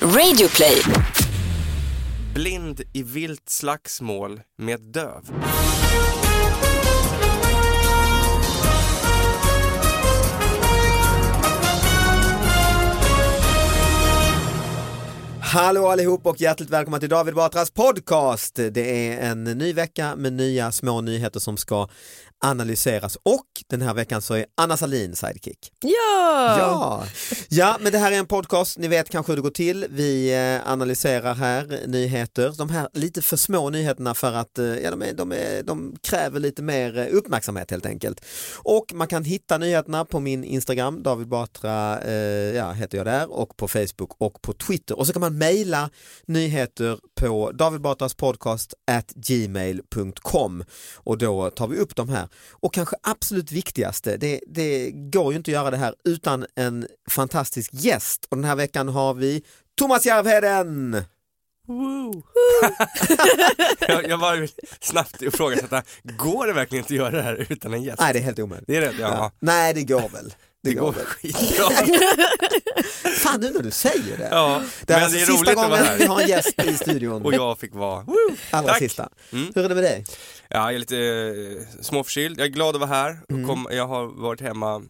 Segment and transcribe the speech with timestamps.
[0.00, 0.82] Radioplay.
[2.34, 5.22] Blind i vilt slagsmål med döv.
[15.40, 18.54] Hallå allihop och hjärtligt välkomna till David Batras podcast.
[18.54, 21.88] Det är en ny vecka med nya små nyheter som ska
[22.44, 25.72] analyseras och den här veckan så är Anna Salin sidekick.
[25.80, 26.56] Ja!
[26.58, 27.04] Ja,
[27.48, 29.86] ja men det här är en podcast, ni vet kanske hur det går till.
[29.90, 34.90] Vi eh, analyserar här nyheter, de här lite för små nyheterna för att eh, ja,
[34.90, 38.24] de, är, de, är, de kräver lite mer eh, uppmärksamhet helt enkelt.
[38.56, 43.32] Och man kan hitta nyheterna på min Instagram, David Batra eh, ja, heter jag där
[43.32, 45.90] och på Facebook och på Twitter och så kan man mejla
[46.26, 47.52] nyheter på
[48.86, 52.28] at gmail.com och då tar vi upp de här.
[52.50, 56.86] Och kanske absolut viktigaste, det, det går ju inte att göra det här utan en
[57.10, 59.42] fantastisk gäst och den här veckan har vi
[59.78, 61.04] Thomas Järvheden!
[63.88, 64.48] jag, jag var
[64.80, 68.00] snabbt ifrågasätta, går det verkligen inte att göra det här utan en gäst?
[68.00, 68.66] Nej det är helt omöjligt.
[68.66, 69.08] Det är det, ja.
[69.08, 69.32] Ja.
[69.40, 70.34] Nej det går väl.
[70.68, 71.70] Det går skitbra.
[73.18, 74.28] Fan nu när du säger det.
[74.30, 76.28] Ja, Det är men alltså det är sista roligt att vara gången vi har en
[76.28, 77.22] gäst i studion.
[77.22, 78.14] Och jag fick vara, woo!
[78.50, 78.78] Allra Tack.
[78.78, 79.08] sista.
[79.32, 79.52] Mm.
[79.54, 80.04] Hur är det med dig?
[80.48, 82.40] Ja, jag är lite eh, småförkyld.
[82.40, 83.18] Jag är glad att vara här.
[83.30, 83.46] Mm.
[83.48, 84.82] kom, jag har varit hemma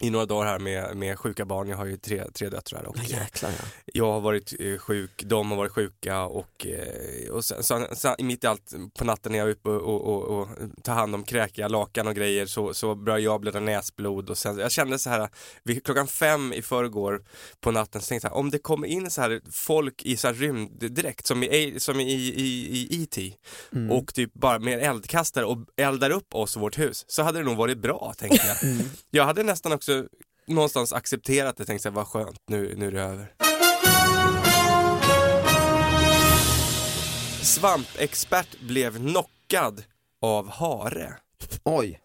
[0.00, 1.68] i några dagar här med, med sjuka barn.
[1.68, 3.64] Jag har ju tre, tre döttrar och Ja, eh, jäklar ja.
[3.84, 8.14] jag har varit eh, sjuk, de har varit sjuka och, eh, och sen, sen, sen,
[8.18, 10.48] mitt i allt på natten när jag är uppe och, och, och, och
[10.82, 14.58] tar hand om kräkiga lakan och grejer så, så börjar jag blöda näsblod och sen,
[14.58, 15.28] jag kände så här,
[15.62, 17.24] vid, klockan fem i förrgår
[17.60, 20.34] på natten så tänkte jag om det kommer in så här folk i så här
[20.34, 23.34] rymd direkt som i, som i, i, i E.T.
[23.72, 23.90] Mm.
[23.90, 27.44] och typ bara med eldkastare och eldar upp oss och vårt hus så hade det
[27.44, 28.64] nog varit bra tänkte jag.
[28.64, 28.86] Mm.
[29.10, 29.85] Jag hade nästan också
[30.46, 33.32] någonstans accepterat det, tänkte jag vad skönt, nu, nu är det över.
[37.42, 39.84] Svampexpert blev knockad
[40.22, 41.16] av hare.
[41.64, 42.00] Oj.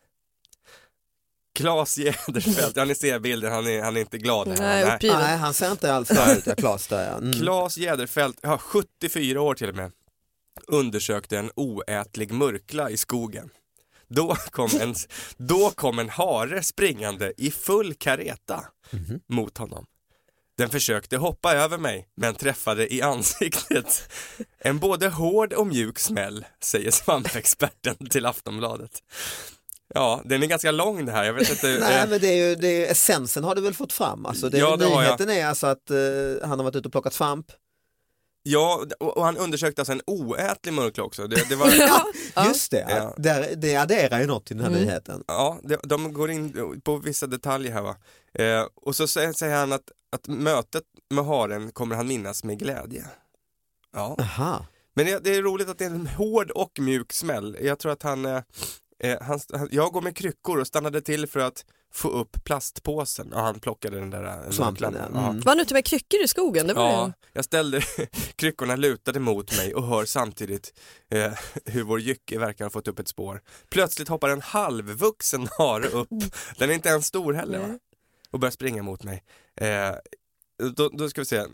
[1.55, 4.57] Claes Jäderfelt, ja ni ser bilden, han är, han är inte glad här.
[4.57, 5.19] Nej, uppgiven.
[5.19, 7.17] Nej han ser inte alls bra ut, Klas där ja.
[7.17, 7.33] Mm.
[7.33, 9.91] Claes Jäderfelt, ja, 74 år till och med,
[10.67, 13.49] undersökte en oätlig murkla i skogen.
[14.13, 14.95] Då kom en,
[15.37, 18.65] då kom en hare springande i full kareta
[19.29, 19.85] mot honom.
[20.57, 24.09] Den försökte hoppa över mig men träffade i ansiktet.
[24.59, 28.91] En både hård och mjuk smäll, säger svampexperten till Aftonbladet.
[29.93, 31.67] Ja, den är ganska lång det här, jag vet inte.
[31.79, 34.25] Nej eh, men det är ju, det är, essensen har du väl fått fram?
[34.25, 35.97] Alltså, det, Ja, det nyheten är alltså att eh,
[36.41, 37.51] han har varit ute och plockat svamp.
[38.43, 41.27] Ja, och han undersökte alltså en oätlig murkla också.
[41.27, 41.71] Det, det var,
[42.35, 42.47] Ja.
[42.47, 43.13] Just det, Ja.
[43.17, 44.83] det, det adderar ju något till den här Mm.
[44.85, 45.23] nyheten.
[45.27, 47.95] Ja, de, de går in på vissa detaljer här va.
[48.33, 52.59] Eh, och så säger, säger han att, att mötet med haren kommer han minnas med
[52.59, 53.05] glädje.
[53.93, 54.65] Ja, Aha.
[54.93, 57.57] men det, det är roligt att det är en hård och mjuk smäll.
[57.61, 58.41] Jag tror att han, eh,
[59.03, 63.29] eh, han, han jag går med kryckor och stannade till för att få upp plastpåsen.
[63.31, 65.05] Ja, han plockade den där eh, Svampen, ja.
[65.29, 65.39] Mm.
[65.39, 66.67] Var han ute med kryckor i skogen?
[66.67, 67.13] Det var Ja, det.
[67.33, 67.81] jag ställde
[68.35, 70.73] kryckorna lutade mot mig och hör samtidigt
[71.11, 71.31] eh,
[71.65, 73.41] hur vår jycke verkar ha fått upp ett spår.
[73.69, 76.09] Plötsligt hoppar en halvvuxen hare upp,
[76.57, 77.79] den är inte ens stor heller va?
[78.31, 79.23] Och börjar springa mot mig.
[79.55, 79.91] Eh,
[80.75, 81.45] då, då ska vi se.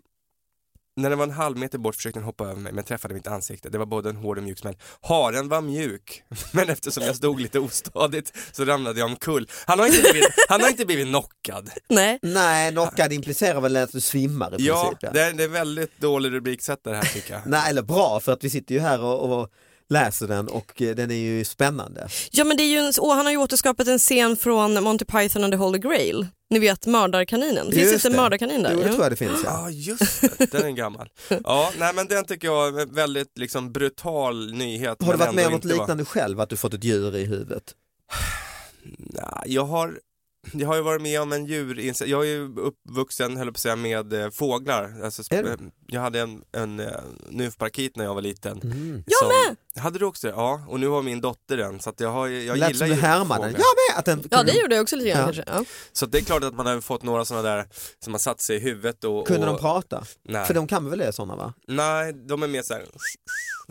[0.97, 3.27] När den var en halv meter bort försökte den hoppa över mig men träffade mitt
[3.27, 3.69] ansikte.
[3.69, 4.75] Det var både en hård och mjuk smäll.
[5.01, 9.49] Haren var mjuk, men eftersom jag stod lite ostadigt så ramlade jag omkull.
[9.65, 11.69] Han har inte blivit, han har inte blivit knockad.
[11.89, 12.19] Nej.
[12.21, 14.99] Nej, knockad implicerar väl att du svimmar i Ja, princip.
[15.01, 15.11] Ja.
[15.11, 17.41] det är, det är väldigt dålig rubriksättare här tycker jag.
[17.45, 19.49] Nej, eller bra för att vi sitter ju här och, och
[19.89, 22.07] läser den och eh, den är ju spännande.
[22.31, 25.05] Ja men det är ju en, åh, han har ju återskapat en scen från Monty
[25.05, 26.27] Python and the Holy Grail.
[26.49, 27.65] Ni vet mördarkaninen.
[27.71, 28.17] Finns Just det inte en det.
[28.17, 28.71] mördarkanin där?
[28.73, 29.61] Jo, det tror jag det finns ja.
[29.63, 31.09] Ja just det, den är gammal.
[31.43, 35.03] Ja, nej men den tycker jag är en väldigt liksom brutal nyhet.
[35.03, 37.15] Har du varit med om något inte var- liknande själv, att du fått ett djur
[37.15, 37.63] i huvudet?
[38.97, 39.99] Nej, jag har
[40.53, 43.57] jag har ju varit med om en djur, jag är ju uppvuxen, höll på att
[43.57, 45.01] säga, med eh, fåglar.
[45.03, 45.55] Alltså, eh,
[45.87, 46.87] jag hade en, en uh,
[47.29, 48.61] nymfparakit när jag var liten.
[48.61, 49.03] Mm.
[49.07, 49.83] Jag som, med!
[49.83, 50.33] Hade du också det?
[50.33, 52.87] Ja, och nu har min dotter den, så att jag, har, jag Lät gillar som
[52.87, 53.51] ju du härmade den.
[53.51, 53.99] Jag med!
[53.99, 55.25] Att den Ja det gjorde jag också lite grann Ja.
[55.25, 55.43] kanske.
[55.47, 55.63] Ja.
[55.91, 57.65] Så det är klart att man har fått några sådana där
[57.99, 59.27] som har satt sig i huvudet och...
[59.27, 60.03] Kunde och, de prata?
[60.23, 60.45] Nej.
[60.45, 61.53] För de kan väl det sådana va?
[61.67, 62.85] nej, de är mer såhär,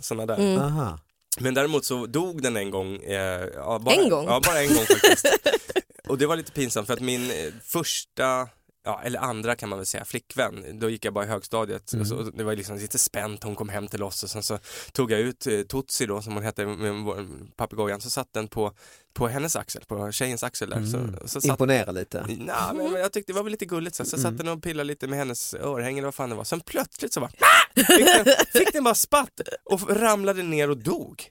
[0.00, 0.43] sådana där.
[0.43, 0.62] Mm.
[0.62, 0.99] Aha.
[1.40, 2.96] Men däremot så dog den en gång.
[2.96, 4.25] Eh, ja, bara, En gång?
[4.25, 5.26] Ja, bara en gång faktiskt.
[6.06, 8.49] och det var lite pinsamt för att min eh, första
[8.85, 10.79] ja, eller andra kan man väl säga, flickvän.
[10.79, 11.93] Då gick jag bara i högstadiet.
[11.93, 12.06] Mm.
[12.06, 14.58] Så, det var liksom lite spänt, hon kom hem till oss och sen så
[14.93, 17.26] tog jag ut eh, Tutsi då som hon hette, med
[17.56, 18.73] papegojan, så satt den på,
[19.14, 20.76] på hennes axel, på tjejens axel där.
[20.76, 20.91] Mm.
[20.91, 22.25] Så, så satt, Imponera lite.
[22.29, 22.37] Nej,
[22.75, 24.31] men, men jag tyckte det var väl lite gulligt så, så Mm.
[24.31, 26.44] satt den och pillade lite med hennes örhänge eller vad fan det var.
[26.44, 27.31] Sen plötsligt så bara
[27.75, 31.31] fick den, fick den bara spatt och ramlade ner och dog.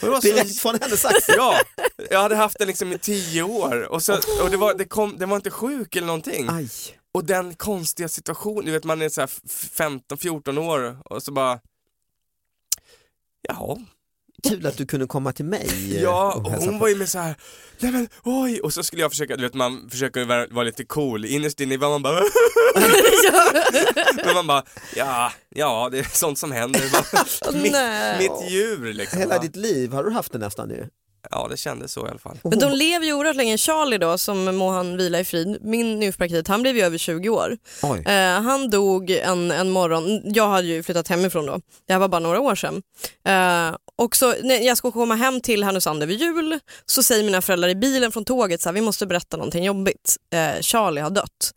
[0.00, 1.34] Så- Direkt från hennes axel.
[1.38, 1.60] Ja,
[2.10, 5.18] jag hade haft den liksom i tio år och, så, och det var, det kom,
[5.18, 6.46] den var inte sjuk eller någonting.
[6.50, 6.68] Aj.
[7.12, 11.60] Och den konstiga situationen, du vet man är så här 15-14 år och så bara
[13.42, 13.76] Jaha,
[14.42, 15.98] Kul att du kunde komma till mig.
[16.02, 17.34] ja, och hon var ju med så här,
[17.80, 20.84] nej men oj, och så skulle jag försöka, du vet man försöker vara, vara lite
[20.84, 22.20] cool, innerst inne var man bara
[24.24, 24.62] Men man bara,
[24.96, 26.82] ja, ja det är sånt som händer,
[27.62, 28.18] mitt, Nej.
[28.18, 29.18] mitt djur liksom.
[29.18, 29.42] Hela va?
[29.42, 30.88] ditt liv har du haft det nästan nu.
[31.30, 32.38] Ja det kändes så i alla fall.
[32.42, 33.58] Men de lever ju oerhört länge.
[33.58, 37.28] Charlie då, som må han vila i frid, min njurpraktik, han blev ju över 20
[37.28, 37.56] år.
[37.82, 38.04] Oj.
[38.06, 42.08] Eh, han dog en, en morgon, jag hade ju flyttat hemifrån då, det här var
[42.08, 42.82] bara några år sedan.
[43.28, 47.42] Eh, och så när jag ska komma hem till Härnösand över jul så säger mina
[47.42, 50.16] föräldrar i bilen från tåget så här, vi måste berätta någonting jobbigt.
[50.32, 51.52] Eh, Charlie har dött.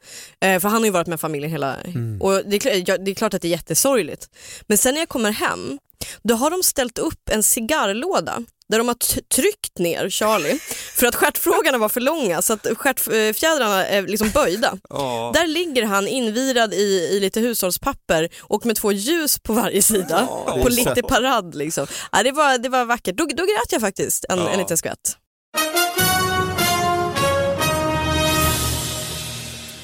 [0.45, 1.75] Eh, för han har ju varit med familjen hela...
[2.19, 4.29] Och det är, det är klart att det är jättesorgligt.
[4.67, 5.79] Men sen när jag kommer hem,
[6.23, 8.95] då har de ställt upp en cigarrlåda där de har
[9.35, 10.59] tryckt ner Charlie
[10.95, 14.77] för att stjärtfrågorna var för långa så att stjärtfjädrarna är liksom böjda.
[14.89, 15.31] Ja.
[15.33, 20.27] Där ligger han invirad i, i lite hushållspapper och med två ljus på varje sida
[20.55, 21.55] det på lite parad.
[21.55, 21.87] Liksom.
[22.11, 23.15] Ja, det, var, det var vackert.
[23.17, 24.49] Då, då grät jag faktiskt en, Ja.
[24.49, 25.17] en liten skvätt.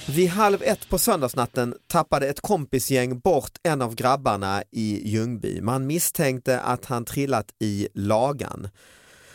[0.10, 5.62] Vid halv ett på söndagsnatten tappade ett kompisgäng bort en av grabbarna i Ljungby.
[5.62, 8.70] Man misstänkte att han trillat i lagan.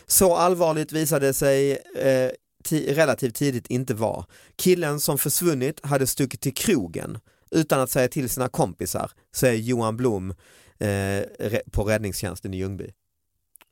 [0.07, 2.31] Så allvarligt visade sig eh,
[2.65, 4.27] ti- relativt tidigt inte vara.
[4.57, 7.19] Killen som försvunnit hade stuckit till krogen
[7.51, 10.31] utan att säga till sina kompisar, säger Johan Blom
[10.79, 12.91] eh, på räddningstjänsten i Ljungby.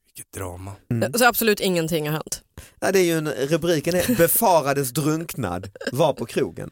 [0.06, 0.73] Vilket drama.
[0.91, 1.12] Mm.
[1.12, 2.43] Så absolut ingenting har hänt.
[2.81, 6.70] Ja, det är ju en, rubriken är befarades drunknad, var på krogen.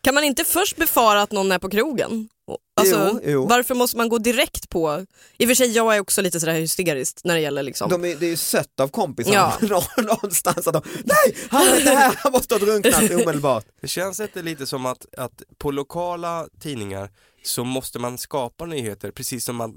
[0.00, 2.28] Kan man inte först befara att någon är på krogen?
[2.76, 3.46] Alltså, Jo, jo.
[3.46, 5.06] Varför måste man gå direkt på?
[5.38, 7.90] I och för sig jag är också lite sådär hysterisk när det gäller liksom.
[7.90, 9.84] De är, det är ju sött av kompisar Ja.
[9.96, 13.64] någonstans att de, nej han är inte här, han måste ha drunknat omedelbart.
[13.80, 17.10] Det känns inte lite som att, att på lokala tidningar
[17.44, 19.74] så måste man skapa nyheter precis som man,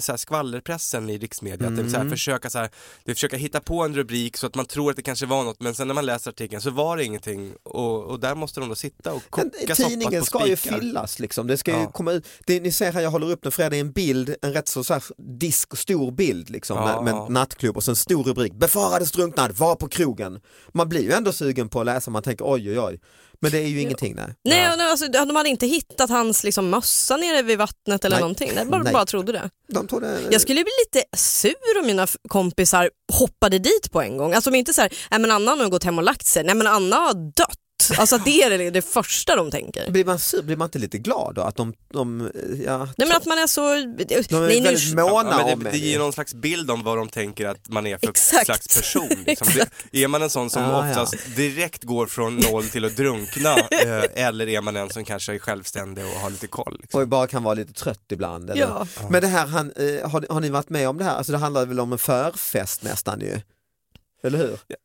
[0.00, 1.68] så här skvallerpressen i riksmedia.
[1.68, 2.10] Att det så här, Mm.
[2.10, 2.70] försöka, så här,
[3.04, 5.60] det försöka hitta på en rubrik så att man tror att det kanske var något
[5.60, 8.68] men sen när man läser artikeln så var det ingenting och, och där måste de
[8.68, 10.78] då sitta och koka Men Tidningen på ska ju spikar.
[10.78, 11.90] fyllas liksom, det ska ju Ja.
[11.90, 12.26] komma ut.
[12.46, 14.68] Det, ni ser här, jag håller upp den Fred, det är en bild, en rätt
[14.68, 15.02] så, så här
[15.38, 17.02] disk, stor bild liksom Ja.
[17.02, 20.40] med, med nattklubb och så en stor rubrik, befarades drunknad, var på krogen.
[20.74, 23.00] Man blir ju ändå sugen på att läsa, man tänker oj oj oj.
[23.40, 24.34] Men det är ju ingenting nej.
[24.44, 24.76] Nej, Ja.
[24.76, 28.20] nej, alltså, de hade inte hittat hans liksom, mössa nere vid vattnet eller Nej.
[28.20, 28.50] någonting.
[28.56, 28.92] Jag bara, Nej.
[28.92, 29.50] bara trodde det.
[29.72, 34.16] De tog det, Jag skulle bli lite sur om mina kompisar hoppade dit på en
[34.16, 34.32] gång.
[34.34, 36.44] Alltså om inte så här, nej men Anna har nog gått hem och lagt sig,
[36.44, 37.58] nej men Anna har dött.
[37.90, 39.90] Alltså att det är det, det första de tänker.
[39.90, 41.42] blir man sur, blir man inte lite glad då?
[41.42, 42.30] Att de, de
[42.66, 43.60] ja, Nej men att man är så...
[43.60, 46.96] de är nej, nu, måna Ja, men det, det ger någon slags bild om vad
[46.98, 48.46] de tänker att man är för Exakt.
[48.46, 49.24] slags person.
[49.26, 49.46] Liksom.
[49.90, 50.90] Det, är man en sån som Ah, ja.
[51.02, 55.34] oftast direkt går från noll till att drunkna eh, eller är man en som kanske
[55.34, 56.78] är självständig och har lite koll?
[56.80, 57.00] Liksom.
[57.00, 58.50] och bara kan vara lite trött ibland.
[58.50, 58.62] Eller?
[58.62, 58.86] ja.
[59.10, 61.14] Men det här, han, eh, har, har ni varit med om det här?
[61.14, 63.40] Alltså det handlar väl om en förfest nästan ju?
[64.22, 64.58] Eller hur?
[64.66, 64.76] Ja,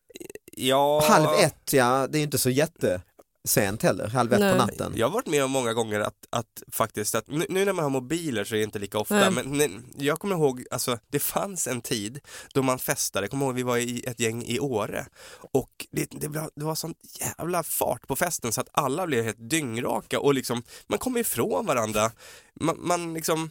[1.04, 4.52] Halv ett, ja det är inte så jättesent heller, halv ett Nej.
[4.52, 4.94] på natten.
[4.96, 7.84] Jag har varit med om många gånger att, att faktiskt, att, nu, nu när man
[7.84, 9.32] har mobiler så är det inte lika ofta, Nej.
[9.32, 12.20] men nej, jag kommer ihåg, alltså det fanns en tid
[12.54, 15.06] då man festade, jag kommer ihåg vi var i ett gäng i Åre
[15.54, 19.24] och det, det, var, det var sån jävla fart på festen så att alla blev
[19.24, 22.12] helt dyngraka och liksom, man kom ifrån varandra,
[22.54, 23.50] man, man liksom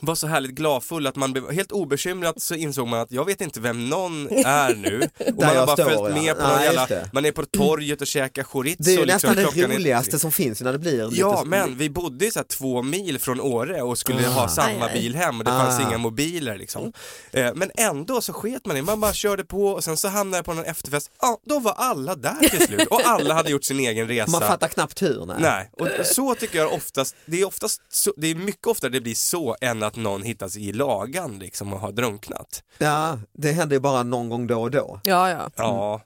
[0.00, 3.40] var så härligt gladfull att man blev helt obekymrat så insåg man att jag vet
[3.40, 6.22] inte vem någon är nu och man har bara står, följt ja.
[6.22, 9.14] med på just jävla, man är på torget och käkar chorizo Det är ju liksom,
[9.14, 11.90] nästan det klockan är- roligaste som finns när det blir lite Ja så- men vi
[11.90, 14.30] bodde så här två mil från Åre och skulle Ah.
[14.30, 15.00] ha samma Aj, aj.
[15.00, 15.88] bil hem och det fanns Ah.
[15.88, 16.92] inga mobiler liksom.
[17.32, 20.38] Eh, men ändå så sket man i, man bara körde på och sen så hamnade
[20.38, 23.64] jag på någon efterfest, ja då var alla där till slut och alla hade gjort
[23.64, 24.30] sin egen resa.
[24.30, 25.26] Man fattar knappt hur.
[25.26, 25.36] Nej.
[25.40, 25.70] Nej,
[26.00, 29.14] och så tycker jag oftast, det är oftast, så, det är mycket oftare det blir
[29.14, 32.62] så än att någon hittas i lagan liksom och har drunknat.
[32.78, 35.00] Ja, det händer ju bara någon gång då och då.
[35.04, 35.50] ja, ja.
[35.56, 36.02] Ja,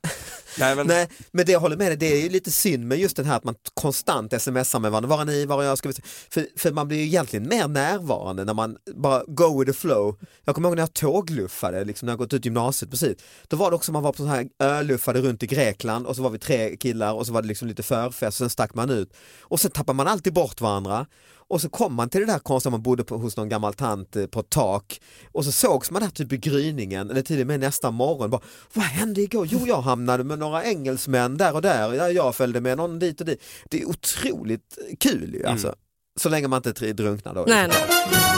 [0.59, 2.99] Nej, men, Nej, men det jag håller med dig, det är ju lite synd med
[2.99, 5.78] just den här att man konstant smsar med varandra, var är ni, var är jag,
[5.78, 5.95] ska vi?
[6.30, 10.18] För, för man blir ju egentligen mer närvarande när man bara go with the flow.
[10.45, 13.16] Jag kommer ihåg när jag tågluffade, liksom när jag gått ut gymnasiet precis,
[13.49, 16.23] då var det också man var på så här öluffade runt i Grekland och så
[16.23, 18.90] var vi tre killar och så var det liksom lite förfest och sen stack man
[18.90, 21.06] ut och sen tappar man alltid bort varandra
[21.49, 24.17] och så kom man till det där konstiga, man bodde på, hos någon gammal tant
[24.17, 25.00] eh, på ett tak
[25.33, 28.31] och så sågs man där typ i gryningen eller till och med nästa morgon.
[28.31, 28.41] Bara,
[28.73, 29.47] Vad hände igår?
[29.50, 31.95] Jo, jag hamnade med några engelsmän där och där.
[31.95, 33.43] Ja, jag följde med någon dit och dit.
[33.71, 35.75] Det är otroligt kul ju alltså.
[36.21, 37.45] Så länge man inte drunknar då.
[37.49, 38.36] Nej, nej.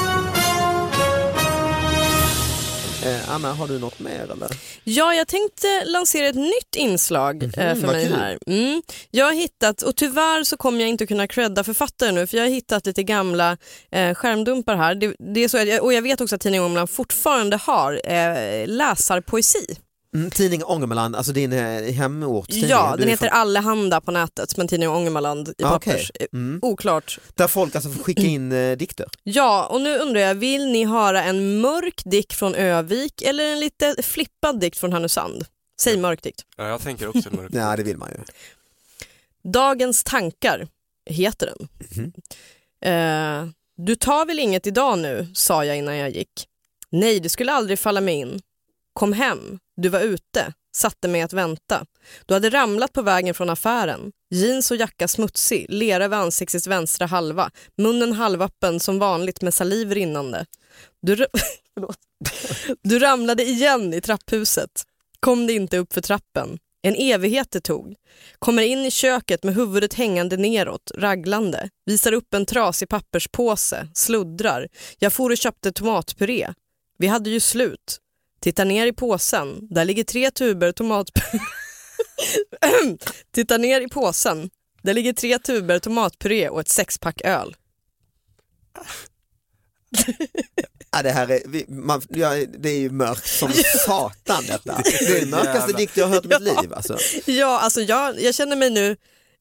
[3.29, 4.49] Anna, har du något mer eller?
[4.85, 8.17] Ja, jag tänkte lansera ett nytt inslag eh, för Mhm, mig kul.
[8.17, 8.39] här.
[8.47, 8.83] Mm.
[9.11, 12.45] Jag har hittat, och tyvärr så kommer jag inte kunna credda författaren nu, för jag
[12.45, 13.57] har hittat lite gamla
[13.93, 14.95] eh, skärmdumpar här.
[14.95, 19.77] Det, det är så och jag vet också att Tidningen Ångermanland fortfarande har eh, läsarpoesi.
[20.15, 22.49] Mm, tidning Ångermanland, alltså din eh, hemort.
[22.49, 22.71] tidning.
[22.71, 26.11] Ja, den heter från- Allehanda på nätet, men Tidningen Ångermanland i Ah, pappers.
[26.15, 26.27] okej.
[26.33, 26.59] Mm.
[26.63, 27.19] Oklart.
[27.35, 29.07] Där folk alltså får skicka in eh, dikter.
[29.23, 33.61] Ja, och nu undrar jag, vill ni höra en mörk dikt från Övik eller en
[33.61, 35.45] lite flippad dikt från Härnösand?
[35.81, 36.43] Säg mörk dikt.
[36.57, 37.55] ja, jag tänker också mörkt.
[37.55, 38.17] Ja, det vill man ju.
[39.53, 40.69] Dagens tankar
[41.11, 41.69] heter den.
[41.97, 42.13] Mhm.
[42.85, 46.47] Eh, du tar väl inget idag nu, sa jag innan jag gick.
[46.91, 48.41] Nej, det skulle aldrig falla mig in.
[48.93, 51.87] Kom hem, du var ute, satte mig att vänta.
[52.27, 54.13] Du hade ramlat på vägen från affären.
[54.31, 59.93] Jeans och jacka smutsig, lera över ansiktets vänstra halva, munnen halvöppen som vanligt med saliv
[59.93, 60.47] rinnande.
[61.03, 61.27] Du,
[62.83, 64.85] du ramlade igen i trapphuset.
[65.21, 66.59] Kom det inte upp för trappen.
[66.83, 67.95] En evighet det tog.
[68.39, 71.69] Kommer in i köket med huvudet hängande neråt, raglande.
[71.87, 74.69] Visar upp en trasig papperspåse, sluddrar.
[74.99, 76.55] Jag for och köpte tomatpuré.
[76.99, 78.01] Vi hade ju slut.
[78.41, 79.69] Tittar ner i påsen.
[79.71, 81.41] Där ligger tre tuber tomatpuré.
[83.35, 84.51] Tittar ner i påsen.
[84.83, 87.57] Där ligger tre tuber tomatpuré och ett sexpack öl.
[90.91, 93.53] Ja, det här är, vi, man, ja, det är ju mörkt som
[93.87, 94.83] satan detta.
[94.85, 96.75] Det är den mörkaste dikt jag har hört i mitt liv.
[96.75, 96.99] Alltså.
[97.27, 98.97] Ja, alltså jag, jag känner mig nu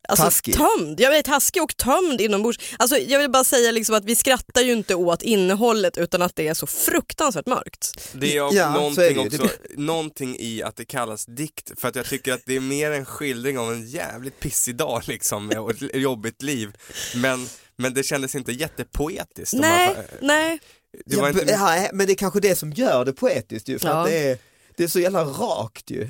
[0.07, 0.55] alltså, Taskig.
[0.55, 0.99] tömd.
[0.99, 2.59] Jag är taskig och tömd inombords.
[2.79, 6.35] Alltså, jag vill bara säga liksom att vi skrattar ju inte åt innehållet utan att
[6.35, 8.09] det är så fruktansvärt mörkt.
[8.13, 11.87] Det är Ja, så någonting, är det också, någonting i att det kallas dikt, för
[11.87, 15.49] att jag tycker att det är mer en skildring av en jävligt pissig dag liksom,
[15.49, 16.71] och ett jobbigt liv.
[17.15, 19.53] Men, men det kändes inte jättepoetiskt.
[19.53, 20.59] Nej, man nej.
[21.05, 23.79] det var Ja, inte, ja, men det är kanske det som gör det poetiskt ju,
[23.79, 23.93] för Ja.
[24.01, 24.37] att det är,
[24.77, 26.09] det är så jävla rakt ju.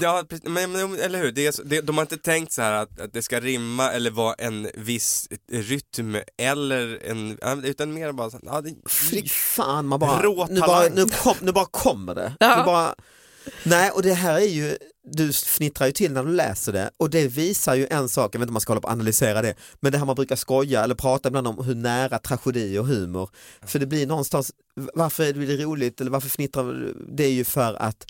[0.00, 3.00] Ja, men, men, eller hur, det är, det, de har inte tänkt så här att,
[3.00, 8.38] att det ska rimma eller vara en viss rytm eller en, utan mer bara, så-
[8.42, 12.32] ja, det, Fy fan, man bara, nu bara, nu, kom, nu bara kommer det.
[12.40, 12.58] Ja.
[12.58, 12.94] Nu bara,
[13.64, 14.76] nej, och det här är ju,
[15.10, 18.38] du fnittrar ju till när du läser det och det visar ju en sak, jag
[18.38, 20.36] vet inte om man ska hålla på och analysera det, men det här man brukar
[20.36, 23.30] skoja eller prata ibland om hur nära tragedi och humor,
[23.62, 24.52] för det blir någonstans,
[24.94, 26.96] varför är det roligt eller varför fnittrar du?
[27.08, 28.06] Det är ju för att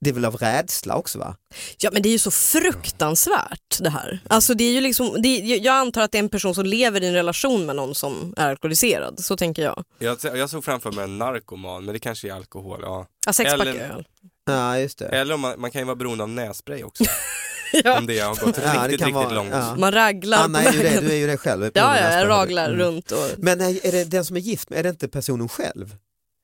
[0.00, 1.36] det är väl av rädsla också va?
[1.78, 4.20] Ja men det är ju så fruktansvärt det här.
[4.28, 6.64] Alltså det är ju liksom, det är, jag antar att det är en person som
[6.66, 9.84] lever i en relation med någon som är alkoholiserad, så tänker jag.
[9.98, 13.06] jag, jag såg framför mig en narkoman, men det kanske är alkohol, ja.
[13.26, 14.06] Ja, sexpack Eller- öl.
[14.46, 15.06] Ja just det.
[15.06, 17.04] Eller om man, man kan ju vara beroende av nässpray också,
[17.84, 17.98] Ja.
[17.98, 19.50] om det har gått Ja, det riktigt, riktigt vara- långt.
[19.52, 19.74] ja.
[19.78, 21.64] Man raglar Anna är ju det, du är ju det själv.
[21.64, 22.28] Ja, ja, jag Mm.
[22.28, 25.48] raglar runt och, Men är är det den som är gift är det inte personen
[25.48, 25.96] själv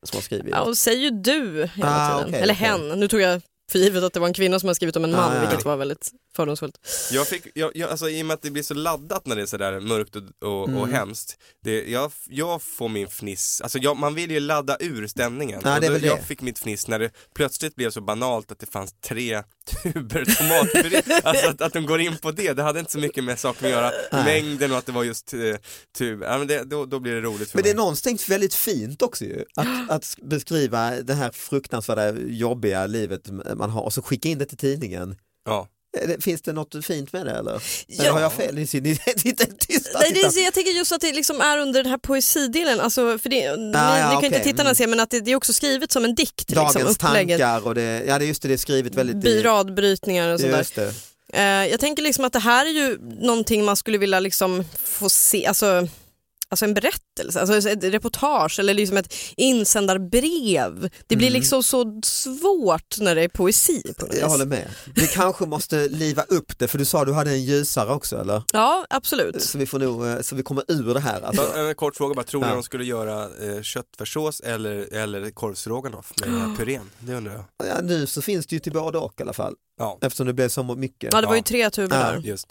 [0.05, 0.47] som har skrivit?
[0.51, 2.29] ja, och säger du hela Ah, tiden.
[2.29, 2.67] okej, Eller okej.
[2.67, 3.43] hen, nu tog jag
[3.73, 5.65] för givet att det var en kvinna som har skrivit om en man, Ah, vilket
[5.65, 6.79] var väldigt fördomsfullt.
[7.13, 9.43] Jag fick, jag, jag, alltså, I och med att det blir så laddat när det
[9.43, 10.93] är sådär mörkt och, och, och Mm.
[10.93, 15.61] hemskt, det, jag, jag får min fniss, alltså jag, man vill ju ladda ur stämningen.
[15.65, 16.09] Ja, Och det är då, väl det.
[16.09, 19.43] Jag fick mitt fniss när det plötsligt blev så banalt att det fanns tre
[19.83, 23.25] tuber tomatpuré, alltså att, att de går in på det, det hade inte så mycket
[23.25, 24.25] med saken att göra, Nej.
[24.25, 25.41] mängden och att det var just eh,
[25.99, 27.79] tuber, ja, men det, då, då blir det roligt för Men det är mig.
[27.79, 33.83] någonstans väldigt fint också ju, att, att beskriva det här fruktansvärda jobbiga livet man har
[33.83, 35.17] och så skicka in det till tidningen.
[35.45, 35.69] Ja.
[36.07, 37.51] Det- Finns det något fint med det eller?
[37.53, 38.13] Eller Ja.
[38.13, 38.55] har jag fel?
[38.55, 39.99] Ni ni sitter tysta.
[39.99, 40.41] Nej, det, titta.
[40.41, 43.73] jag tänker just att det liksom är under den här poesidelen, alltså, för det, ni,
[43.77, 44.53] Ah, ja, ni kan inte okej.
[44.53, 46.49] tittarna se men att det, det är också skrivet som en dikt.
[46.49, 49.19] Dagens liksom, upplägget, tankar och det, ja det just det, det är skrivet väldigt i-
[49.19, 50.93] Biradbrytningar och sådär.
[51.33, 55.09] Eh, jag tänker liksom att det här är ju någonting man skulle vilja liksom få
[55.09, 55.89] se, alltså
[56.55, 60.91] alltså en berättelse, alltså ett reportage eller liksom ett insändarbrev.
[61.07, 63.83] Det blir liksom så svårt när det är poesi.
[63.99, 64.69] På Jag håller med.
[64.95, 68.43] Vi kanske måste liva upp det för du sa du hade en ljusare också eller?
[68.53, 69.43] Ja, absolut.
[69.43, 71.21] Så vi får nog, eh, så vi kommer ur det här.
[71.21, 71.43] Alltså.
[71.55, 72.55] Så, En kort fråga bara, tror ni Ja.
[72.55, 76.91] de skulle göra eh, köttfärssås eller, eller korvstroganoff med purén?
[76.99, 77.69] Det undrar jag.
[77.69, 80.33] Ja, nu så finns det ju till både och i alla fall Ja, eftersom det
[80.33, 81.13] blev så mycket.
[81.13, 82.03] Ja, det var ju tre tuber Ja.
[82.13, 82.19] där.
[82.19, 82.47] just.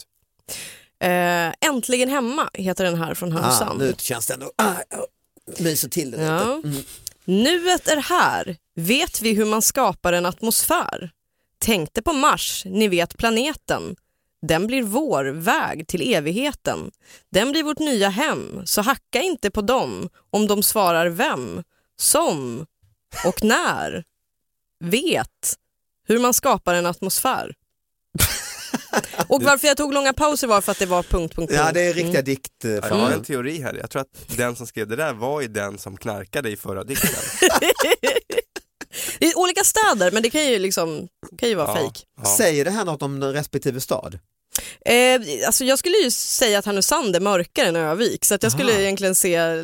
[1.04, 3.78] Eh, Äntligen hemma heter den här från ah, Härnösand.
[3.78, 5.04] nu känns det ändå, ah, ah,
[5.58, 6.54] myser till det Ja.
[6.56, 6.68] lite.
[6.68, 6.82] Mm.
[7.24, 8.56] Nuet är här.
[8.76, 11.10] Vet vi hur man skapar en atmosfär?
[11.58, 13.96] Tänkte på Mars, ni vet planeten.
[14.42, 16.90] Den blir vår väg till evigheten.
[17.30, 21.62] Den blir vårt nya hem, så hacka inte på dem om de svarar vem,
[21.96, 22.66] som
[23.26, 24.04] och när.
[24.80, 25.56] Vet
[26.08, 27.54] hur man skapar en atmosfär.
[29.26, 31.52] Och varför jag tog långa pauser var för att det var punkt, punkt, punkt.
[31.56, 32.24] Ja det är riktiga Mm.
[32.24, 32.64] dikt.
[32.64, 35.12] eh, Ja, jag har en teori här, jag tror att den som skrev det där
[35.12, 37.10] var ju den som knarkade i förra dikten.
[39.20, 41.08] Är olika städer men det kan ju, liksom,
[41.38, 42.04] kan ju vara Ja, fejk.
[42.22, 42.36] ja.
[42.36, 44.18] Säger det här något om respektive stad?
[44.86, 48.52] Eh, alltså jag skulle ju säga att Härnösand är mörkare än Övik så att jag
[48.52, 48.80] skulle Aha.
[48.80, 49.34] egentligen se...
[49.34, 49.62] eh,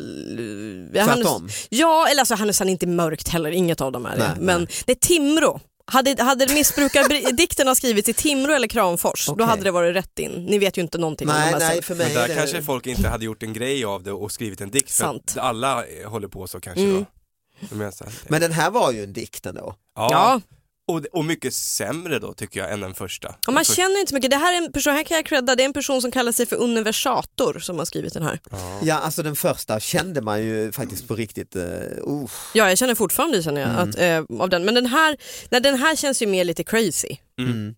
[1.05, 1.49] Tvärtom?
[1.69, 4.27] Ja, eller alltså Härnösand är inte mörkt heller, inget av dem är det.
[4.27, 5.59] Nej, Men det är Timrå.
[5.91, 9.45] Hade, hade missbrukardikten ha skrivits i Timrå eller Kramfors, då Okej.
[9.45, 10.31] hade det varit rätt in.
[10.31, 12.27] Ni vet ju inte någonting om Nej, de här nej för mig Men är där
[12.27, 12.35] det...
[12.39, 15.31] kanske folk inte hade gjort en grej av det och skrivit en dikt för Sant.
[15.31, 16.95] att alla håller på så kanske Mm.
[16.95, 17.05] då.
[18.27, 19.75] Men den här var ju en dikt ändå.
[19.95, 20.07] ja.
[20.11, 20.41] Ja,
[20.91, 23.27] Och, och mycket sämre då tycker jag än den första.
[23.27, 24.31] och man Den första- känner inte så mycket.
[24.31, 26.31] Det här är en person, här kan jag credda, det är en person som kallar
[26.31, 28.39] sig för universator som har skrivit den här.
[28.51, 28.79] Ja.
[28.83, 32.29] Ja alltså den första kände man ju faktiskt på riktigt, uh, uh.
[32.53, 33.89] Ja, jag känner fortfarande känner jag, Mm.
[33.89, 34.65] att, eh, av den.
[34.65, 35.17] Men den här,
[35.49, 37.15] nej, den här känns ju mer lite crazy.
[37.39, 37.75] Mm.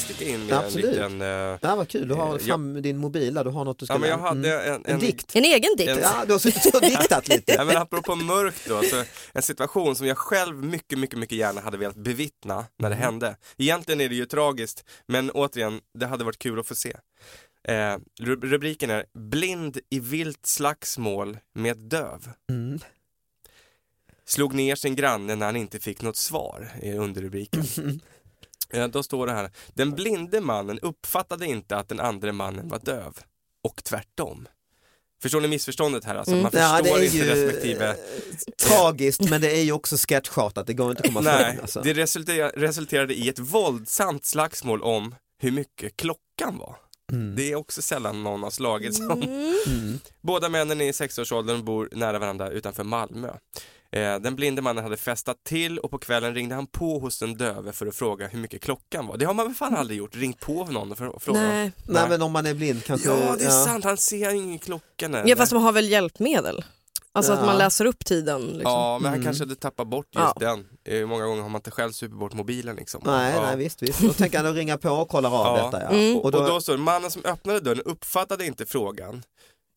[0.00, 0.84] Får jag sticka in med Absolut.
[0.84, 1.22] en liten...
[1.22, 3.86] eh, Ja, vad kul, du har Eh, fram din mobil där, du har något du
[3.86, 4.74] ska ja men jag hade Mm.
[4.86, 5.36] en, en dikt.
[5.36, 5.90] En egen dikt.
[5.90, 7.52] En- Ja, du har suttit och diktat lite.
[7.58, 11.60] Ja, men apropå mörkt då, så en situation som jag själv mycket, mycket, mycket gärna
[11.60, 13.36] hade velat bevittna när det hände.
[13.56, 16.96] Egentligen är det ju tragiskt, men återigen, det hade varit kul att få se.
[17.68, 17.72] Eh,
[18.20, 22.28] ru- rubriken är Blind i vilt slagsmål med döv.
[22.50, 22.78] Mm.
[24.24, 27.60] Slog ner sin granne när han inte fick något svar, är underrubriken.
[27.60, 27.92] Eh,
[28.92, 33.18] då står det här, den blinde mannen uppfattade inte att den andra mannen var döv.
[33.64, 34.48] Och tvärtom.
[35.22, 36.14] Förstår ni missförståndet här?
[36.14, 36.42] Alltså, Mm.
[36.42, 37.94] Man Ja, förstår det är inte ju respektive eh,
[38.68, 41.60] tragiskt men det är ju också sketchartat, det går inte att komma Nej, ifrån.
[41.62, 41.80] Alltså.
[41.82, 46.76] det resulter- resulterade i ett våldsamt slagsmål om hur mycket klockan var.
[47.12, 47.36] Mm.
[47.36, 49.22] Det är också sällan någon har slagits om.
[49.22, 49.54] Mm.
[49.66, 49.98] Mm.
[50.20, 53.32] Båda männen är i sexårsåldern och bor nära varandra utanför Malmö.
[53.96, 57.34] Eh, den blinde mannen hade festat till och på kvällen ringde han på hos den
[57.36, 59.16] döve för att fråga hur mycket klockan var.
[59.16, 61.40] Det har man väl fan aldrig gjort, ringt på någon för att fråga.
[61.40, 61.72] Nej.
[61.86, 63.08] Nej men om man är blind kanske...
[63.08, 65.08] Ja, det är sant, han ser ingen klocka.
[65.08, 65.22] nej.
[65.26, 66.64] Ja, fast de har väl hjälpmedel?
[67.14, 67.46] Alltså att Ja.
[67.46, 68.40] man läser upp tiden.
[68.42, 68.60] Liksom.
[68.72, 69.24] Ja, men han Mm.
[69.24, 70.34] kanske hade tappat bort just Ja.
[70.40, 70.66] den.
[70.84, 73.02] Eh, många gånger har man inte själv supit bort mobilen liksom.
[73.06, 73.42] Nej, ja.
[73.46, 74.00] nej visst, visst.
[74.00, 75.64] Då tänker han att ringa på och kollar av Ja.
[75.64, 75.82] detta.
[75.82, 75.88] Ja.
[75.88, 76.16] Mm.
[76.16, 79.22] Och, Och då, och då det, mannen som öppnade dörren uppfattade inte frågan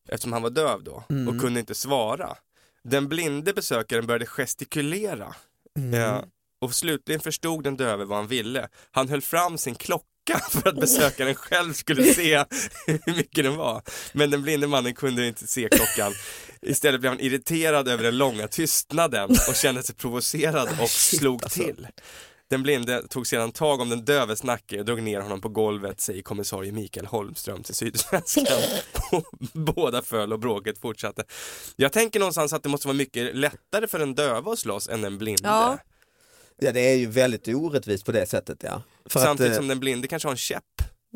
[0.08, 1.28] eftersom han var döv då Mm.
[1.28, 2.36] och kunde inte svara.
[2.90, 5.34] Den blinde besökaren började gestikulera
[5.78, 5.94] Mm.
[5.94, 6.20] eh,
[6.60, 8.68] och slutligen förstod den döve vad han ville.
[8.90, 12.44] Han höll fram sin klocka för att besökaren själv skulle se
[12.86, 13.82] hur mycket den var.
[14.12, 16.12] Men den blinde mannen kunde inte se klockan.
[16.62, 21.60] Istället blev han irriterad över den långa tystnaden och kände sig provocerad och slog alltså.
[21.62, 21.86] till.
[22.50, 26.00] Den blinde tog sedan tag om den döves nacke och drog ner honom på golvet,
[26.00, 28.46] säger kommissarie Mikael Holmström till Sydsvenskan.
[29.52, 31.24] Båda föll och bråket fortsatte.
[31.76, 35.02] Jag tänker någonstans att det måste vara mycket lättare för den döva att slåss än
[35.02, 35.42] den blinde.
[35.48, 35.78] Ja.
[36.58, 38.58] ja, det är ju väldigt orättvist på det sättet.
[38.62, 38.82] Ja.
[39.08, 40.62] För Samtidigt att, eh, som den blinde kanske har en käpp.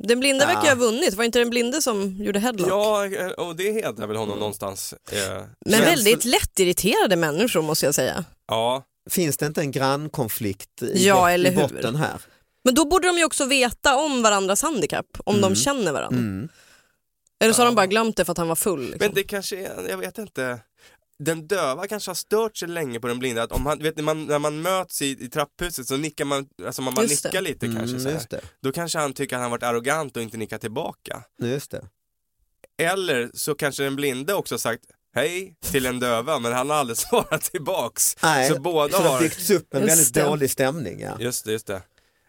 [0.03, 0.49] Den blinda Ja.
[0.49, 2.71] verkar ju ha vunnit, var inte den blinde som gjorde headlock?
[2.71, 4.95] Ja, eh, och det hedrar väl honom någonstans.
[5.13, 8.25] Eh, Men väldigt lättirriterade människor måste jag säga.
[8.49, 11.63] Ja, finns det inte en grannkonflikt i, Ja, bot- eller i hur?
[11.63, 12.21] botten här?
[12.65, 15.51] Men då borde de ju också veta om varandras handikapp, om Mm.
[15.51, 16.19] de känner varandra.
[16.19, 16.49] Mm.
[17.45, 17.71] Eller så har Ja.
[17.71, 18.81] de bara glömt det för att han var full.
[18.81, 18.99] Liksom.
[19.01, 20.61] men det kanske är, jag vet inte.
[21.19, 23.43] Den döva kanske har stört sig länge på den blinda.
[23.43, 26.47] Att om han, vet ni, man, när man möts i, i trapphuset så nickar man,
[26.67, 27.29] alltså man bara Just det.
[27.29, 28.41] nickar lite kanske Mm, så det.
[28.63, 31.23] Då kanske han tycker att han varit arrogant och inte nickat tillbaka.
[31.43, 31.85] Just det.
[32.83, 34.85] Eller så kanske den blinde också har sagt
[35.15, 38.17] hej till den döva men han har aldrig svarat tillbaks.
[38.23, 40.23] Nej, Så båda så det har- byggts upp en Just väldigt det.
[40.23, 41.01] dålig stämning.
[41.01, 41.17] Ja.
[41.21, 41.83] Just det, just det.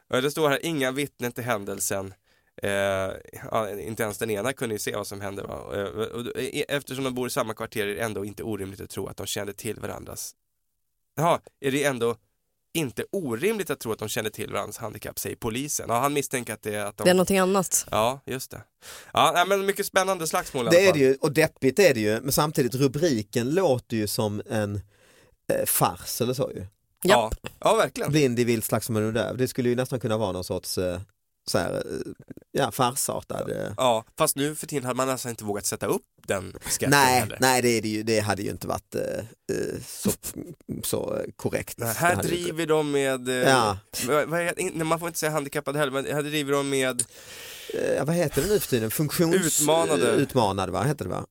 [0.10, 2.14] Och det står här, inga vittnen till händelsen.
[2.64, 2.70] Eh,
[3.52, 5.44] ja, inte ens den ena kunde ju se vad som hände.
[5.44, 5.66] Va?
[5.74, 9.08] Eh, eh, eftersom de bor i samma kvarter är det ändå inte orimligt att tro
[9.08, 10.36] att de kände till varandras.
[11.16, 12.16] Jaha, är det ändå
[12.74, 15.86] inte orimligt att tro att de känner till varandras handikapp, säger polisen.
[15.90, 17.04] Ja, han misstänker att det är att de...
[17.04, 17.86] Det är någonting annat.
[17.92, 18.62] Ja, just det.
[19.14, 22.00] Ja, men mycket spännande slagsmål i alla Det är det ju, och deppigt är det
[22.00, 24.76] ju, men samtidigt rubriken låter ju som en
[25.54, 26.66] eh, fars eller så ju.
[27.04, 28.12] Ja, ja, verkligen.
[28.12, 29.38] Blind i vilt slagsmål och döv.
[29.38, 31.00] Det skulle ju nästan kunna vara någon sorts eh,
[31.50, 32.12] så här, eh,
[32.52, 33.74] ja, farsartad.
[33.78, 37.20] Ja, fast nu för tiden hade man nästan inte vågat sätta upp den sketchen Nej,
[37.20, 37.38] heller.
[37.42, 39.02] nej det, är det, ju, det hade ju inte varit eh,
[39.58, 40.12] eh, så,
[40.84, 41.78] så korrekt.
[41.78, 43.78] Nej, här ju inte- driver de med, eh, Ja.
[44.08, 47.04] vad, man får inte säga handikappad heller, men här driver de med,
[47.74, 48.92] Eh, vad heter det nu för tiden?
[48.92, 49.36] Funktions...
[49.62, 50.12] Utmanade.
[50.12, 51.26] Utmanade va, heter det va?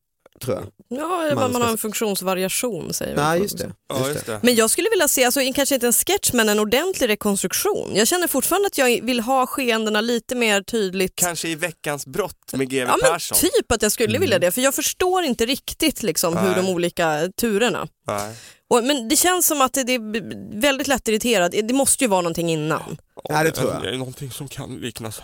[0.44, 0.66] Tror jag.
[1.00, 3.20] Ja, Man man ska- har en funktionsvariation säger vi.
[3.22, 3.72] Nej just det.
[3.88, 4.40] ja just det.
[4.42, 7.90] Men jag skulle vilja se, alltså, kanske inte en sketch men en ordentlig rekonstruktion.
[7.96, 11.12] Jag känner fortfarande att jag vill ha skeendena lite mer tydligt.
[11.16, 13.38] Kanske i veckans brott med GW Ja Persson.
[13.38, 17.29] typ att jag skulle vilja det för jag förstår inte riktigt liksom, hur de olika
[17.37, 17.88] turerna.
[18.07, 18.35] Nej.
[18.70, 21.50] Och, men det känns som att det, det är väldigt lätt irriterad.
[21.50, 22.96] Det måste ju vara någonting innan.
[23.28, 23.83] Ja, det tror jag.
[23.83, 25.20] Det är någonting som kan liknas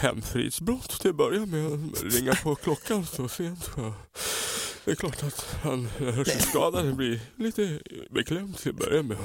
[0.00, 1.90] hemfridsbrott till att börja med.
[2.12, 3.70] Ringa på klockan så sent.
[4.84, 7.78] Det är klart att han hörselskadade blir lite
[8.10, 9.16] beklämd till att börja med.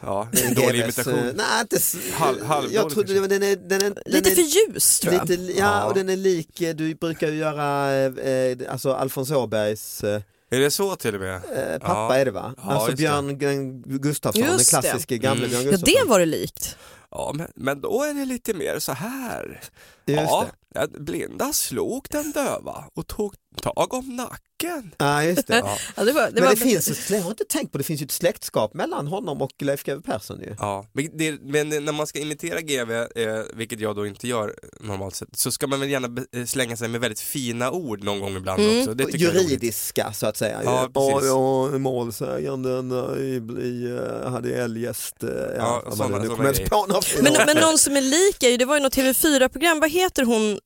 [0.00, 1.28] Ja, det är en dålig GVs, imitation.
[1.28, 1.76] eh, Nej, inte,
[2.12, 5.28] Halv- halvdålig jag trodde den är, den är, den Lite är, för ljus tror jag.
[5.28, 5.84] lite, ja, Ja.
[5.84, 10.20] och den är lik, eh, du brukar ju göra eh, alltså Alfons Åbergs eh,
[10.52, 11.34] Är det så till och med?
[11.36, 12.16] eh, pappa Ja.
[12.16, 12.54] är det va?
[12.56, 12.96] Ja, alltså det.
[12.96, 14.80] Björn Gu- Gustafsson, den Just det.
[14.82, 15.50] klassiska gamla Mm.
[15.50, 15.94] Björn Ja Gustafsson.
[16.04, 16.76] det var det likt.
[17.10, 19.60] Ja, men, men då är det lite mer så här.
[20.06, 20.80] Just ja, det.
[20.80, 24.16] ja, blinda slog den döva och tog tag om
[24.62, 24.94] nacken.
[24.98, 25.56] Ja, just det.
[25.56, 27.78] Ja, Ja, det var, det Men var, det finns ett, jag har inte tänkt på,
[27.78, 30.54] det finns ju ett släktskap mellan honom och Leif GW Persson ju.
[30.58, 30.86] ja.
[30.92, 35.14] Men, det, men när man ska imitera GV, eh, vilket jag då inte gör normalt
[35.14, 38.36] sett, så ska man väl gärna eh, slänga sig med väldigt fina ord någon gång
[38.36, 38.78] ibland Mm.
[38.78, 38.94] också.
[38.94, 39.18] Det.
[39.18, 40.60] Juridiska så att säga.
[40.64, 41.78] Ja, precis.
[41.80, 46.18] målsäganden eh, i, i, eh, hade eljest, eh, ja, Ja, det?
[46.18, 48.56] nu kommer jag inte på några fler men, men någon som är lik är ju,
[48.56, 50.58] det var ju något TV4-program, vad heter hon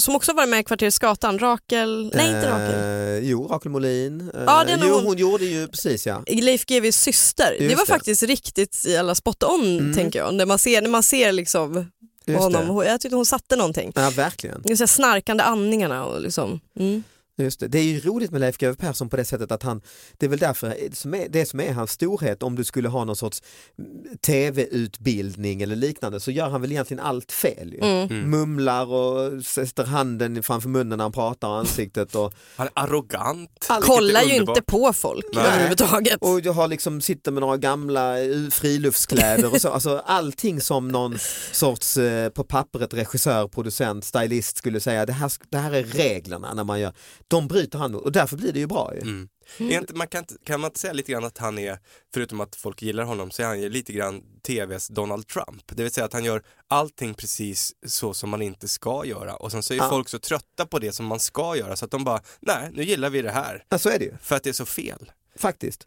[0.00, 1.38] som också var med i Kvarteret Skatan?
[1.38, 2.10] Rakel?
[2.14, 3.18] Nej inte Rakel.
[3.24, 4.20] Eh, jo, Rakel Molin.
[4.34, 6.22] Eh, Ja, det är jo, hon- hon gjorde ju precis ja.
[6.26, 7.56] Leif GWs syster.
[7.58, 7.92] det Just var det.
[7.92, 9.94] faktiskt riktigt jävla spot on Mm.
[9.94, 10.34] tänker jag.
[10.34, 11.90] När man ser, när man ser liksom
[12.26, 12.76] Just honom.
[12.78, 12.86] det.
[12.88, 13.92] Jag tyckte hon satte någonting.
[13.94, 14.62] Ja, verkligen.
[14.64, 16.60] Det här snarkande andningarna och liksom.
[16.78, 17.02] Mm.
[17.38, 17.68] Just det.
[17.68, 19.82] det är ju roligt med Leif GW Persson på det sättet att han,
[20.18, 23.04] det är väl därför som är, det som är hans storhet om du skulle ha
[23.04, 23.42] någon sorts
[23.78, 27.72] mm, tv-utbildning eller liknande så gör han väl egentligen allt fel.
[27.72, 27.78] Ju.
[27.78, 28.10] Mm.
[28.10, 28.30] Mm.
[28.30, 33.66] Mumlar och sätter handen framför munnen när han pratar och ansiktet och Han är arrogant.
[33.68, 33.86] allt.
[33.86, 35.46] Kollar ju inte på folk Nej.
[35.46, 36.18] överhuvudtaget.
[36.20, 40.88] Och du har liksom, sitter med några gamla eh, friluftskläder och så, alltså allting som
[40.88, 41.18] någon
[41.52, 46.54] sorts eh, på pappret regissör, producent, stylist skulle säga, det här, det här är reglerna
[46.54, 46.92] när man gör,
[47.32, 49.00] de bryter han och därför blir det ju bra ju.
[49.00, 49.28] Mm.
[49.58, 51.78] Är inte, man kan, kan man inte säga lite grann att han är,
[52.14, 55.62] förutom att folk gillar honom, så är han ju lite grann TVs Donald Trump.
[55.66, 59.50] Det vill säga att han gör allting precis så som man inte ska göra och
[59.52, 59.88] sen så är Ja.
[59.88, 62.82] folk så trötta på det som man ska göra så att de bara, nej nu
[62.84, 63.64] gillar vi det här.
[63.68, 65.12] Ja, så är det ju, För att det är så fel.
[65.38, 65.86] faktiskt.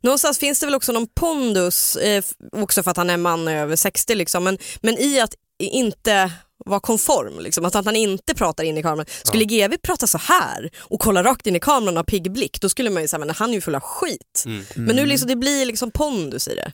[0.00, 3.76] Någonstans finns det väl också någon pondus, eh, också för att han är man över
[3.76, 6.32] 60 liksom, men, men i att inte
[6.64, 9.06] vara konform, liksom, att, att han inte pratar in i kameran.
[9.22, 12.60] Skulle GW prata så här och kolla rakt in i kameran och ha pigg blick,
[12.60, 14.42] då skulle man ju säga men han är ju full av skit.
[14.46, 14.64] Mm.
[14.74, 16.72] Men nu liksom, det blir liksom pondus i det.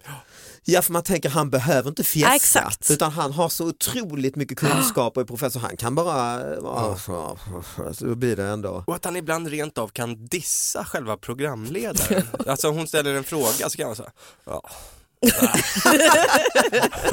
[0.65, 4.59] Ja för man tänker han behöver inte fjäska Ja, utan han har så otroligt mycket
[4.59, 6.99] kunskap och är professor, han kan bara, ja,
[7.93, 8.85] så, blir det ändå.
[8.87, 12.23] Och att han ibland rent av kan dissa själva programledaren.
[12.47, 14.11] alltså hon ställer en fråga så kan han säga,
[14.45, 14.71] ja.
[15.23, 15.63] Nej."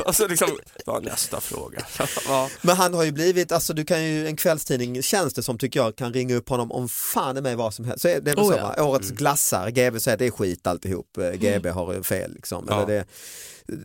[0.05, 1.85] och så liksom, ja, nästa fråga.
[2.27, 2.49] ja.
[2.61, 5.79] Men han har ju blivit, alltså du kan ju, en kvällstidning känns det som tycker
[5.79, 8.01] jag kan ringa upp honom om fan i mig vad som helst.
[8.01, 8.83] Så är det är Oh, så, ja.
[8.83, 11.75] Årets glassar, GB säger det är skit alltihop, Eh, GB Mm.
[11.77, 12.65] har fel liksom.
[12.69, 12.75] Ja.
[12.83, 13.05] Eller det,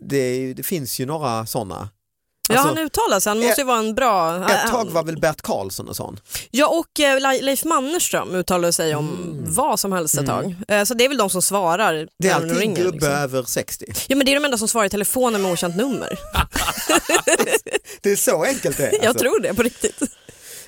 [0.01, 1.89] det, är det finns ju några sådana.
[2.49, 4.35] Ja Alltså, han uttalar sig, han måste ju vara en bra...
[4.49, 6.19] Ett tag var väl Bert Karlsson och sån.
[6.51, 10.55] Ja och eh, Le- Leif Mannerström uttalar sig om vad som helst ett tag.
[10.67, 12.07] Eh, så det är väl de som svarar Mm.
[12.19, 12.75] Det är alltid ringer.
[12.83, 13.11] gubbe Liksom.
[13.11, 13.85] över 60.
[14.07, 16.19] Ja men det är de enda som svarar i telefonen med okänt nummer.
[18.01, 18.93] Det är så enkelt det är.
[18.93, 19.19] Jag alltså.
[19.23, 20.01] tror det på riktigt.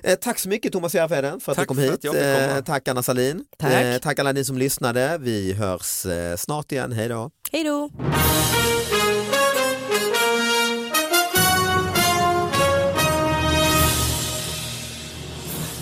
[0.04, 2.00] Eh, tack så mycket Thomas Järvheden för att Tack du kom hit.
[2.02, 2.16] jag.
[2.56, 3.44] Eh, tack Anna Salin.
[3.60, 3.72] Tack.
[3.72, 5.18] Eh, tack alla ni som lyssnade.
[5.22, 6.92] Vi hörs eh, snart igen.
[6.92, 7.32] Hej då.
[7.52, 7.90] Hej då.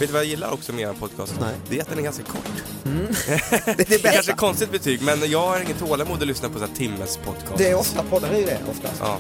[0.04, 1.36] Vet du vad jag gillar också med er podcast?
[1.42, 1.56] Nej.
[1.70, 2.42] Det är att den är ganska kort.
[2.84, 2.92] Det
[3.32, 4.32] är det Det är kanske bästa.
[4.32, 7.58] ett konstigt betyg, men jag har ingen tålamod att lyssna på så här timmes podcast.
[7.58, 8.94] Det är ofta poddar är ju det oftast.
[9.00, 9.18] Ja.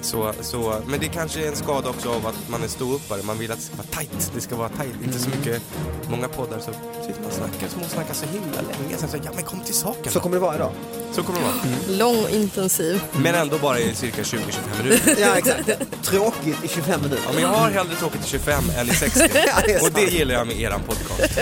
[0.00, 3.22] Så, så, men det kanske är en skada också av att man är ståuppare.
[3.22, 4.32] Man vill att det ska vara tajt.
[4.34, 4.94] Det ska vara tajt.
[5.04, 5.62] Inte så mycket,
[6.08, 6.70] många poddar så
[7.06, 8.96] sitter man och snackar, så man snackar så himla länge.
[8.98, 10.12] Sen så, ja men kom till saken.
[10.12, 10.72] Så kommer det vara idag.
[11.12, 11.98] Så kommer det vara.
[11.98, 13.00] Lång och intensiv.
[13.12, 14.38] Men ändå bara i cirka 20-25
[14.82, 15.16] minuter.
[15.20, 15.70] Ja exakt.
[16.02, 17.22] Tråkigt i 25 minuter.
[17.26, 19.20] Ja, men jag har hellre tråkigt i 25 än i 60.
[19.34, 21.38] Ja, det är Och det gillar jag med eran podcast.